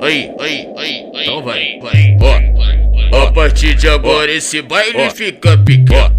Aí, 0.00 0.30
aí, 0.38 0.68
aí, 0.76 1.04
então 1.12 1.42
vai, 1.42 1.78
vai. 1.82 2.16
Ó, 3.12 3.22
a 3.22 3.32
partir 3.32 3.74
de 3.74 3.88
agora 3.88 4.30
esse 4.30 4.62
baile 4.62 5.10
fica 5.10 5.58
pequeno. 5.58 6.16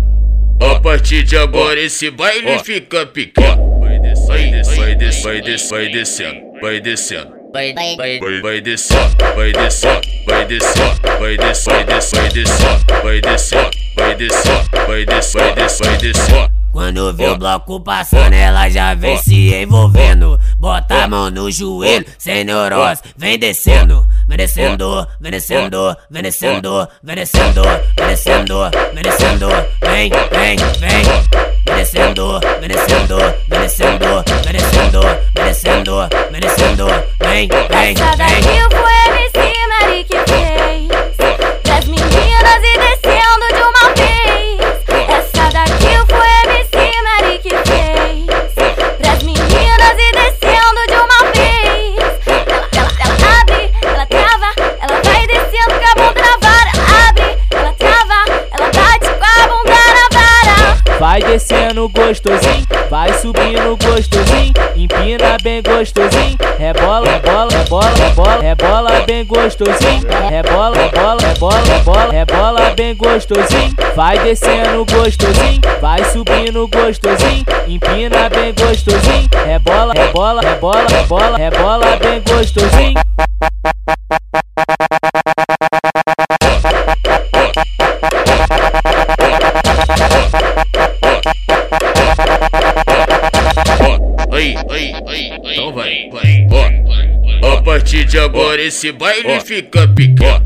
A 0.59 0.79
partir 0.81 1.23
de 1.23 1.37
agora 1.37 1.79
esse 1.79 2.11
baile 2.11 2.59
fica 2.59 3.05
pequeno. 3.05 3.79
Vai 3.79 3.97
descendo, 3.99 4.75
vai 4.75 4.95
descendo, 4.95 5.23
vai 5.23 5.41
descendo, 5.41 5.69
vai 5.69 5.89
descendo, 5.89 6.41
vai 6.61 6.81
descendo. 6.81 7.39
Vai, 7.51 7.73
vai, 7.73 7.95
vai, 7.95 8.41
vai 8.41 8.61
descer, 8.61 8.97
vai 9.35 9.51
descer, 9.51 10.01
vai 10.27 10.45
descer, 10.45 10.81
vai 11.17 11.37
descer, 11.37 11.73
vai 11.73 11.83
descer, 11.85 12.21
vai 12.21 12.29
descer, 12.29 12.91
vai 13.01 13.21
descer, 13.21 13.69
vai 13.95 14.15
descer, 14.15 14.63
vai 14.85 15.05
descer, 15.05 15.39
vai 15.39 15.55
descer, 15.55 15.87
vai 15.87 15.97
descer. 15.97 16.38
Quando 16.89 17.13
vê 17.13 17.27
o 17.27 17.37
bloco 17.37 17.79
passando, 17.81 18.33
ela 18.33 18.67
já 18.67 18.95
vem 18.95 19.15
se 19.19 19.53
envolvendo. 19.53 20.39
Bota 20.57 21.03
a 21.03 21.07
mão 21.07 21.29
no 21.29 21.51
joelho, 21.51 22.03
sem 22.17 22.43
neurose, 22.43 23.03
vem 23.15 23.37
descendo. 23.37 24.07
Vem 24.27 24.37
descendo, 24.37 25.07
vem 25.21 25.31
descendo, 25.31 25.97
vem 26.09 26.23
descendo, 26.23 26.87
vem 27.03 27.15
descendo, 27.15 27.61
vem 27.95 28.07
descendo, 28.07 28.57
vem 28.91 29.03
descendo, 29.03 29.49
vem, 29.83 30.09
vem, 30.31 30.57
vem. 30.79 31.05
Vem 31.67 31.75
descendo, 31.75 32.39
vem 32.59 32.69
descendo, 32.69 33.17
vem 33.47 33.59
descendo, 33.59 34.25
vem 34.43 34.53
descendo, 34.53 35.01
vem 35.35 35.45
descendo, 35.45 35.93
vem 36.31 36.41
descendo, 36.41 36.85
vem, 37.19 37.47
vem, 37.47 37.93
descendo 61.69 61.89
gostosinho, 61.89 62.65
vai 62.89 63.13
subindo 63.13 63.77
gostosinho, 63.77 64.53
empina 64.75 65.37
bem 65.43 65.61
gostosinho, 65.61 66.37
rebola, 66.57 67.05
rebola, 67.11 67.51
rebola, 67.51 67.93
rebola, 67.95 68.39
rebola 68.41 69.01
bem 69.05 69.25
gostosinho, 69.25 70.03
rebola, 70.29 70.75
rebola, 70.75 71.21
rebola, 71.21 71.61
rebola, 71.61 72.11
rebola 72.11 72.73
bem 72.75 72.95
gostosinho, 72.95 73.75
vai 73.95 74.17
descendo 74.19 74.85
gostosinho, 74.85 75.61
vai 75.79 76.03
subindo 76.05 76.67
gostosinho, 76.67 77.45
empina 77.67 78.29
bem 78.29 78.53
gostosinho, 78.53 79.29
rebola, 79.45 79.93
rebola, 79.93 80.41
rebola, 80.41 80.87
rebola, 80.89 81.37
rebola 81.37 81.85
bem 81.97 82.21
gostosinho. 82.21 82.88
Então 95.69 95.73
vai, 95.73 96.09
vai. 96.09 96.47
Ó, 97.41 97.53
a 97.53 97.61
partir 97.61 98.05
de 98.05 98.17
agora 98.17 98.61
esse 98.61 98.91
baile 98.91 99.39
fica 99.41 99.87
pequeno. 99.87 100.45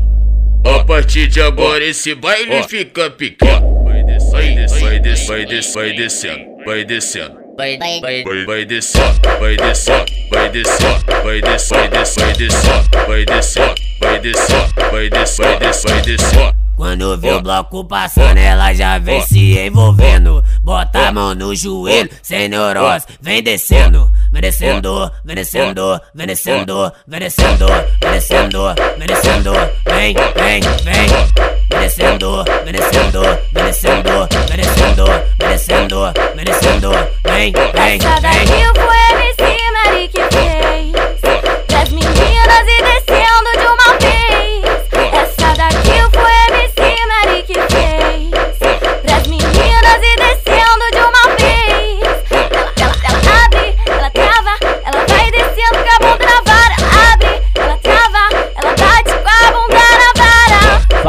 A 0.64 0.84
partir 0.84 1.28
de 1.28 1.40
agora 1.40 1.84
esse 1.84 2.14
baile 2.14 2.62
fica 2.64 3.10
pequeno. 3.10 3.84
Vai 3.84 4.02
descendo, 4.04 4.80
vai 4.80 5.00
descendo, 5.00 5.26
vai 5.26 5.44
descendo, 5.46 5.74
vai 5.74 5.92
descendo, 5.94 6.64
vai 6.64 6.84
descendo. 6.84 7.44
Vai, 7.56 7.78
vai, 7.78 8.00
vai. 8.00 8.24
Vai 8.46 8.64
descer, 8.64 9.00
vai 9.38 9.56
descer, 9.56 10.04
vai 10.30 10.50
descer, 10.50 10.98
vai 11.22 11.40
descer, 11.40 11.90
vai 11.90 12.34
descer, 12.36 13.06
vai 13.06 13.24
descer, 13.24 13.74
vai 14.00 14.18
descer, 14.20 14.74
vai 14.90 15.08
descer, 15.08 15.44
vai 15.44 15.58
descer, 15.58 15.90
vai 15.90 16.02
descer. 16.02 16.54
Quando 16.76 17.16
vê 17.16 17.32
o 17.32 17.40
bloco 17.40 17.84
passando, 17.84 18.36
ela 18.36 18.74
já 18.74 18.98
vem 18.98 19.20
se 19.22 19.56
envolvendo. 19.58 20.42
Mão 21.24 21.34
no 21.34 21.56
joelho, 21.56 22.10
sem 22.22 22.50
neurose, 22.50 23.06
vem 23.18 23.42
descendo. 23.42 24.10
Vem 24.30 24.42
descendo, 24.42 25.10
vem 25.24 25.36
descendo, 25.36 26.00
vem 26.14 26.26
descendo, 26.26 26.92
vem 27.06 27.20
descendo, 27.20 27.72
vem 28.02 28.12
descendo, 28.12 28.58
vem 28.98 29.06
descendo, 29.06 29.52
vem, 29.86 30.14
vem, 30.36 30.60
vem. 30.82 31.08
Vem 31.70 31.80
descendo, 31.80 32.44
vem 32.64 32.72
descendo, 32.74 33.22
vem 33.54 33.64
descendo, 33.64 34.28
vem 34.48 34.56
descendo, 34.58 35.04
vem 35.38 35.48
descendo, 35.48 36.12
vem 36.34 36.44
descendo, 36.44 36.90
vem, 37.24 37.52
vem, 37.72 37.96
Essa 37.96 38.20
daqui 38.20 38.46
vem. 38.46 39.03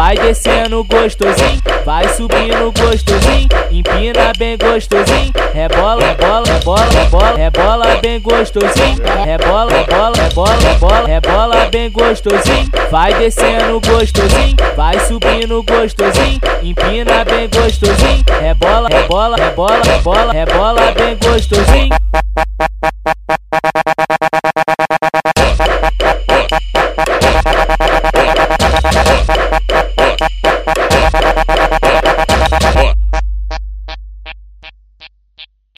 Vai 0.06 0.20
descendo 0.20 0.84
gostosinho, 0.84 1.60
vai 1.84 2.08
subindo 2.10 2.72
gostosinho, 2.80 3.50
empina 3.72 4.34
bem 4.38 4.56
gostosinho, 4.56 5.34
rebola, 5.52 6.06
rebola, 6.06 6.46
rebola, 6.46 6.86
rebola, 6.92 7.36
rebola 7.36 7.96
bem 8.04 8.22
gostosinho, 8.22 9.02
rebola, 9.26 9.72
rebola, 9.72 10.16
rebola, 10.16 10.58
rebola, 10.58 11.08
rebola 11.08 11.70
bem 11.72 11.90
gostosinho, 11.90 12.70
vai 12.92 13.16
descendo 13.16 13.82
gostosinho, 13.82 14.56
vai 14.78 15.00
subindo 15.08 15.64
gostosinho, 15.64 16.40
empina 16.62 17.26
bem 17.26 17.50
gostosinho, 17.50 18.24
rebola, 18.40 18.88
rebola, 18.90 19.38
rebola, 19.38 19.82
rebola, 19.84 20.32
rebola 20.32 20.92
bem 20.92 21.18
gostosinho. 21.18 22.25